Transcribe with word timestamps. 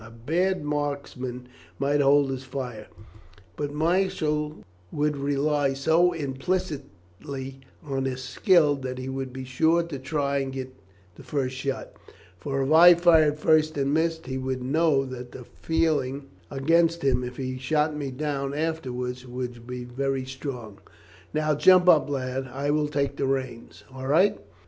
A 0.03 0.09
bad 0.09 0.63
marksman 0.63 1.47
might 1.77 2.01
hold 2.01 2.31
his 2.31 2.43
fire, 2.43 2.87
but 3.55 3.71
Marshall 3.71 4.65
would 4.91 5.15
rely 5.15 5.73
so 5.75 6.11
implicitly 6.11 7.59
on 7.85 8.05
his 8.05 8.23
skill 8.23 8.75
that 8.77 8.97
he 8.97 9.09
would 9.09 9.31
be 9.31 9.43
sure 9.45 9.83
to 9.83 9.99
try 9.99 10.39
and 10.39 10.51
get 10.53 10.73
first 11.21 11.53
shot; 11.55 11.93
for 12.39 12.63
if 12.63 12.71
I 12.71 12.95
fired 12.95 13.37
first 13.37 13.77
and 13.77 13.93
missed, 13.93 14.25
he 14.25 14.39
would 14.39 14.63
know 14.63 15.05
that 15.05 15.33
the 15.33 15.43
feeling 15.43 16.29
against 16.49 17.03
him 17.03 17.23
if 17.23 17.37
he 17.37 17.59
shot 17.59 17.95
me 17.95 18.09
down 18.09 18.55
afterwards 18.55 19.27
would 19.27 19.67
be 19.67 19.83
very 19.83 20.25
strong." 20.25 20.79
"Now 21.31 21.53
jump 21.53 21.87
up, 21.87 22.09
lad; 22.09 22.47
I 22.47 22.71
will 22.71 22.87
take 22.87 23.17
the 23.17 23.27
reins. 23.27 23.83
All 23.93 24.07
right." 24.07 24.39